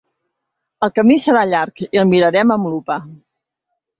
El 0.85 0.91
camí 0.95 1.17
serà 1.25 1.43
llarg 1.51 1.83
i 1.87 2.01
el 2.03 2.09
mirarem 2.13 2.53
amb 2.57 2.69
lupa. 2.71 2.97